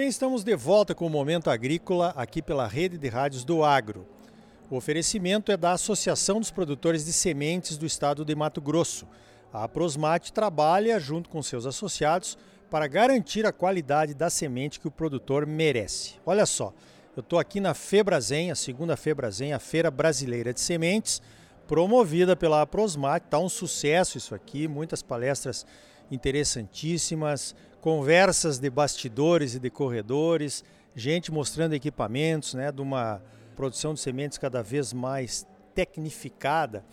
[0.00, 4.06] bem, estamos de volta com o Momento Agrícola aqui pela Rede de Rádios do Agro.
[4.70, 9.06] O oferecimento é da Associação dos Produtores de Sementes do Estado de Mato Grosso.
[9.52, 12.38] A Prosmate trabalha junto com seus associados
[12.70, 16.14] para garantir a qualidade da semente que o produtor merece.
[16.24, 16.72] Olha só,
[17.14, 21.20] eu estou aqui na Febrazen, a segunda Febrazen, a Feira Brasileira de Sementes,
[21.68, 23.26] promovida pela Prosmate.
[23.26, 25.66] Está um sucesso isso aqui, muitas palestras
[26.10, 33.22] interessantíssimas, conversas de bastidores e de corredores, gente mostrando equipamentos, né, de uma
[33.56, 36.84] produção de sementes cada vez mais tecnificada.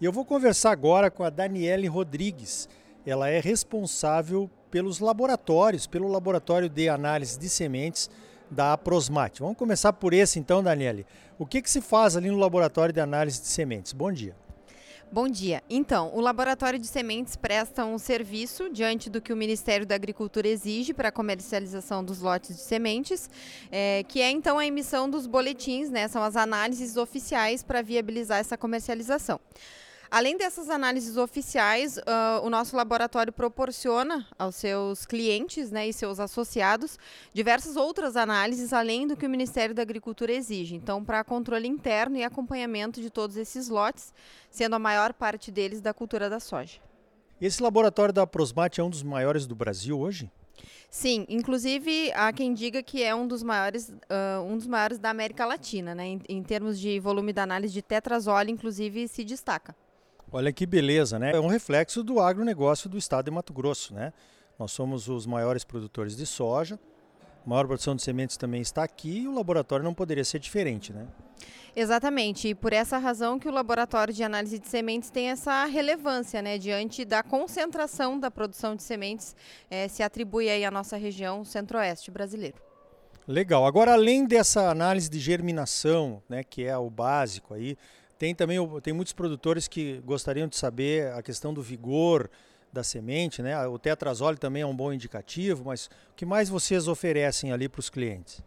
[0.00, 2.68] E eu vou conversar agora com a Daniele Rodrigues.
[3.06, 8.10] Ela é responsável pelos laboratórios, pelo laboratório de análise de sementes
[8.50, 9.40] da Prosmate.
[9.40, 11.06] Vamos começar por esse então, Daniele.
[11.38, 13.92] O que, que se faz ali no laboratório de análise de sementes?
[13.92, 14.43] Bom dia.
[15.14, 15.62] Bom dia.
[15.70, 20.48] Então, o Laboratório de Sementes presta um serviço diante do que o Ministério da Agricultura
[20.48, 23.30] exige para a comercialização dos lotes de sementes,
[23.70, 26.08] é, que é então a emissão dos boletins, né?
[26.08, 29.38] São as análises oficiais para viabilizar essa comercialização.
[30.14, 36.20] Além dessas análises oficiais, uh, o nosso laboratório proporciona aos seus clientes né, e seus
[36.20, 36.96] associados
[37.32, 40.76] diversas outras análises, além do que o Ministério da Agricultura exige.
[40.76, 44.14] Então, para controle interno e acompanhamento de todos esses lotes,
[44.52, 46.78] sendo a maior parte deles da cultura da soja.
[47.40, 50.30] Esse laboratório da Prosmate é um dos maiores do Brasil hoje?
[50.88, 55.10] Sim, inclusive há quem diga que é um dos maiores, uh, um dos maiores da
[55.10, 56.06] América Latina, né?
[56.06, 59.74] Em, em termos de volume da análise de tetrazole, inclusive se destaca.
[60.32, 61.32] Olha que beleza, né?
[61.32, 64.12] É um reflexo do agronegócio do estado de Mato Grosso, né?
[64.58, 66.78] Nós somos os maiores produtores de soja,
[67.44, 70.92] a maior produção de sementes também está aqui e o laboratório não poderia ser diferente,
[70.92, 71.06] né?
[71.76, 76.40] Exatamente, e por essa razão que o laboratório de análise de sementes tem essa relevância,
[76.40, 79.34] né, diante da concentração da produção de sementes,
[79.68, 82.56] é, se atribui aí à nossa região centro-oeste brasileiro.
[83.26, 83.66] Legal.
[83.66, 87.76] Agora, além dessa análise de germinação, né, que é o básico aí,
[88.24, 92.30] tem também tem muitos produtores que gostariam de saber a questão do vigor
[92.72, 93.66] da semente, né?
[93.66, 97.80] O tetrazole também é um bom indicativo, mas o que mais vocês oferecem ali para
[97.80, 98.42] os clientes?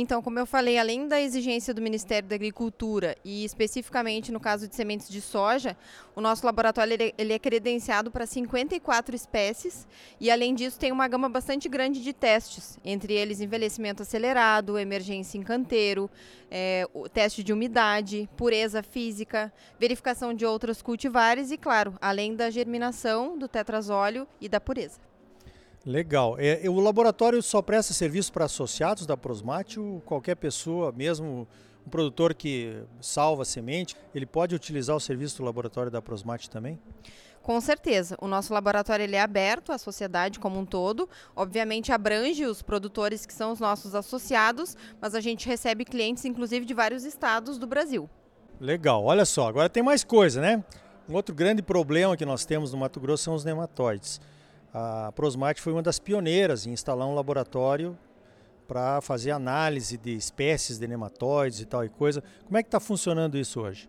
[0.00, 4.68] Então, como eu falei, além da exigência do Ministério da Agricultura e especificamente no caso
[4.68, 5.76] de sementes de soja,
[6.14, 9.88] o nosso laboratório ele, é credenciado para 54 espécies
[10.20, 15.36] e além disso tem uma gama bastante grande de testes, entre eles envelhecimento acelerado, emergência
[15.36, 16.08] em canteiro,
[16.48, 23.36] é, teste de umidade, pureza física, verificação de outros cultivares e, claro, além da germinação
[23.36, 25.07] do tetrazóleo e da pureza.
[25.84, 26.36] Legal.
[26.38, 31.46] É, o laboratório só presta serviço para associados da Prosmate ou qualquer pessoa, mesmo
[31.86, 36.78] um produtor que salva semente, ele pode utilizar o serviço do laboratório da Prosmate também?
[37.42, 38.14] Com certeza.
[38.20, 41.08] O nosso laboratório ele é aberto à sociedade como um todo.
[41.34, 46.66] Obviamente abrange os produtores que são os nossos associados, mas a gente recebe clientes inclusive
[46.66, 48.10] de vários estados do Brasil.
[48.60, 49.02] Legal.
[49.02, 50.62] Olha só, agora tem mais coisa, né?
[51.08, 54.20] Um outro grande problema que nós temos no Mato Grosso são os nematóides.
[54.72, 57.96] A Prosmate foi uma das pioneiras em instalar um laboratório
[58.66, 62.22] para fazer análise de espécies de nematóides e tal e coisa.
[62.44, 63.88] Como é que está funcionando isso hoje?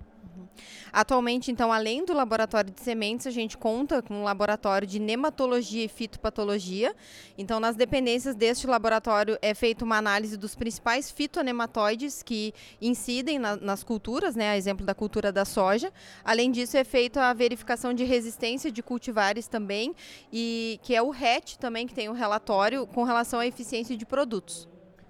[0.92, 5.86] Atualmente, então, além do laboratório de sementes, a gente conta com um laboratório de nematologia
[5.86, 6.96] e fitopatologia.
[7.38, 13.56] Então, nas dependências deste laboratório é feita uma análise dos principais fitonematóides que incidem na,
[13.56, 15.94] nas culturas, né, a exemplo da cultura da soja.
[16.24, 19.96] Além disso, é feita a verificação de resistência de cultivares também,
[20.34, 24.06] e que é o RET também, que tem um relatório com relação à eficiência de
[24.06, 24.68] produtos.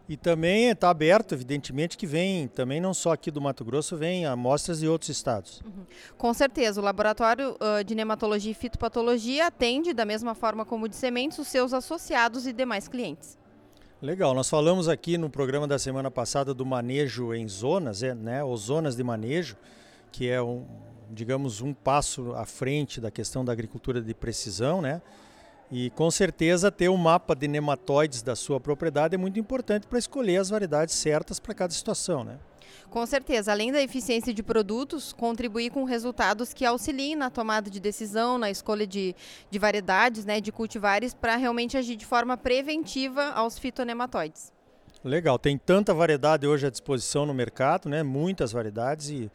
[0.10, 4.26] E também está aberto, evidentemente, que vem, também não só aqui do Mato Grosso, vem
[4.26, 5.62] amostras de outros estados.
[5.64, 5.86] Uhum.
[6.18, 10.96] Com certeza, o Laboratório uh, de Nematologia e Fitopatologia atende, da mesma forma como de
[10.96, 13.38] sementes, os seus associados e demais clientes.
[14.02, 18.44] Legal, nós falamos aqui no programa da semana passada do manejo em zonas, é, né,
[18.44, 19.56] ou zonas de manejo,
[20.12, 20.66] que é um,
[21.12, 25.04] digamos, um passo à frente da questão da agricultura de precisão, né?
[25.72, 30.00] E com certeza ter um mapa de nematóides da sua propriedade é muito importante para
[30.00, 32.40] escolher as variedades certas para cada situação, né?
[32.90, 37.80] Com certeza, além da eficiência de produtos, contribuir com resultados que auxiliem na tomada de
[37.80, 39.16] decisão, na escolha de,
[39.52, 44.52] de variedades, né, de cultivares, para realmente agir de forma preventiva aos fitonematóides.
[45.04, 49.32] Legal, tem tanta variedade hoje à disposição no mercado, né, muitas variedades e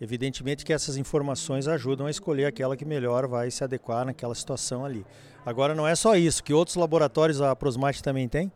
[0.00, 4.84] Evidentemente que essas informações ajudam a escolher aquela que melhor vai se adequar naquela situação
[4.84, 5.06] ali.
[5.44, 8.52] Agora não é só isso, que outros laboratórios a Prosmate também tem?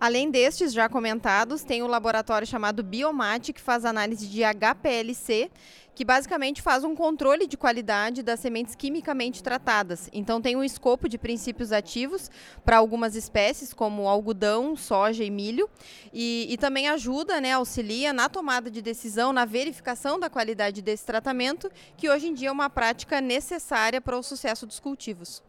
[0.00, 5.50] Além destes já comentados, tem o laboratório chamado Biomate, que faz análise de HPLC,
[5.92, 10.08] que basicamente faz um controle de qualidade das sementes quimicamente tratadas.
[10.12, 12.30] Então tem um escopo de princípios ativos
[12.64, 15.68] para algumas espécies, como algodão, soja e milho,
[16.12, 21.04] e, e também ajuda, né, auxilia na tomada de decisão, na verificação da qualidade desse
[21.04, 25.42] tratamento, que hoje em dia é uma prática necessária para o sucesso dos cultivos.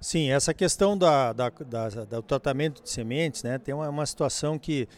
[0.00, 4.58] Sim, essa questão da, da, da, do tratamento de sementes, né, tem uma, uma situação
[4.58, 4.88] que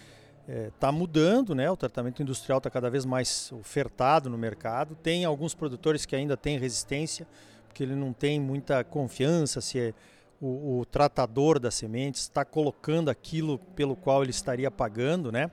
[0.74, 4.94] está é, mudando, né, o tratamento industrial está cada vez mais ofertado no mercado.
[4.96, 7.26] Tem alguns produtores que ainda têm resistência,
[7.66, 9.94] porque ele não tem muita confiança se é
[10.40, 15.50] o, o tratador das sementes está colocando aquilo pelo qual ele estaria pagando, né?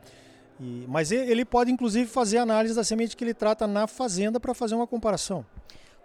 [0.59, 4.53] E, mas ele pode inclusive fazer análise da semente que ele trata na fazenda para
[4.53, 5.45] fazer uma comparação.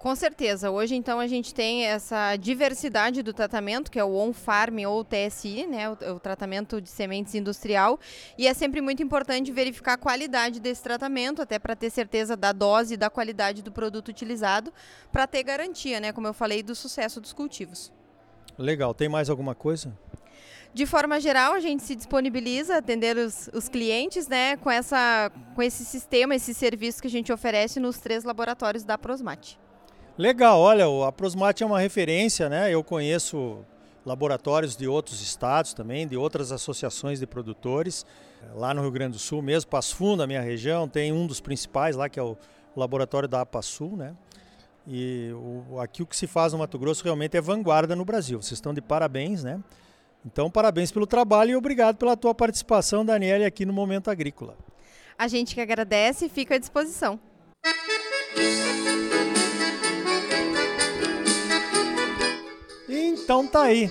[0.02, 0.68] Com certeza.
[0.68, 5.64] Hoje, então, a gente tem essa diversidade do tratamento, que é o on-farm ou TSI,
[5.68, 8.00] né, o, o, tratamento de sementes industrial.
[8.36, 12.50] E é sempre muito importante verificar a qualidade desse tratamento, até para ter certeza da
[12.50, 14.72] dose e da qualidade do produto utilizado,
[15.12, 17.92] para ter garantia, né, como eu falei, do sucesso dos cultivos.
[18.58, 18.92] Legal.
[18.94, 19.96] Tem mais alguma coisa?
[20.74, 25.30] De forma geral, a gente se disponibiliza a atender os, os clientes né, com, essa,
[25.54, 29.61] com esse sistema, esse serviço que a gente oferece nos três laboratórios da Prosmate.
[30.18, 32.72] Legal, olha, a Prosmate é uma referência, né?
[32.72, 33.64] Eu conheço
[34.04, 38.04] laboratórios de outros estados também, de outras associações de produtores.
[38.54, 41.40] Lá no Rio Grande do Sul mesmo, Passo Fundo, a minha região, tem um dos
[41.40, 42.36] principais lá, que é o
[42.76, 44.14] laboratório da APASUL, né?
[44.86, 48.42] E o, aqui o que se faz no Mato Grosso realmente é vanguarda no Brasil.
[48.42, 49.60] Vocês estão de parabéns, né?
[50.26, 54.56] Então, parabéns pelo trabalho e obrigado pela tua participação, Daniela, aqui no Momento Agrícola.
[55.18, 57.18] A gente que agradece e fica à disposição.
[63.22, 63.88] Então tá aí.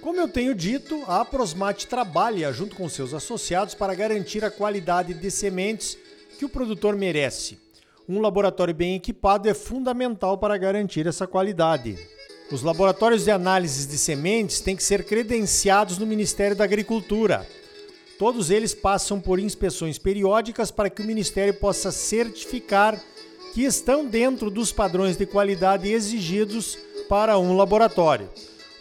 [0.00, 5.14] Como eu tenho dito, a Prosmate trabalha junto com seus associados para garantir a qualidade
[5.14, 5.96] de sementes
[6.36, 7.56] que o produtor merece.
[8.08, 11.96] Um laboratório bem equipado é fundamental para garantir essa qualidade.
[12.50, 17.46] Os laboratórios de análise de sementes têm que ser credenciados no Ministério da Agricultura.
[18.18, 23.00] Todos eles passam por inspeções periódicas para que o Ministério possa certificar
[23.54, 26.76] que estão dentro dos padrões de qualidade exigidos
[27.08, 28.28] para um laboratório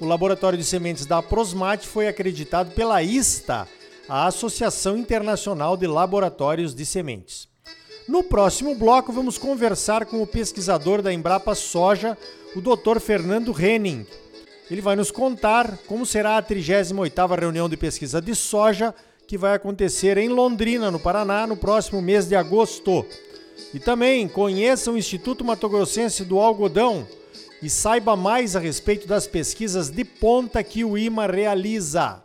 [0.01, 3.67] o laboratório de sementes da Prosmate foi acreditado pela ISTA,
[4.09, 7.47] a Associação Internacional de Laboratórios de Sementes.
[8.07, 12.17] No próximo bloco, vamos conversar com o pesquisador da Embrapa Soja,
[12.55, 12.99] o Dr.
[12.99, 14.07] Fernando Henning.
[14.71, 18.95] Ele vai nos contar como será a 38ª reunião de pesquisa de soja
[19.27, 23.05] que vai acontecer em Londrina, no Paraná, no próximo mês de agosto.
[23.71, 27.07] E também conheça o Instituto Mato Grossense do Algodão,
[27.61, 32.21] e saiba mais a respeito das pesquisas de ponta que o IMA realiza.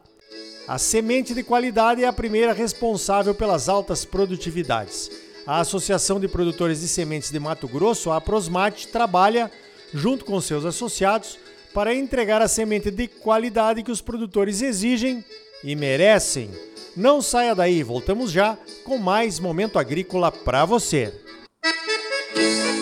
[0.66, 5.10] A semente de qualidade é a primeira responsável pelas altas produtividades.
[5.46, 9.50] A Associação de Produtores de Sementes de Mato Grosso, a Prosmate, trabalha,
[9.94, 11.38] junto com seus associados,
[11.72, 15.24] para entregar a semente de qualidade que os produtores exigem
[15.62, 16.50] e merecem.
[16.96, 21.12] Não saia daí, voltamos já com mais Momento Agrícola para você.
[22.34, 22.75] Música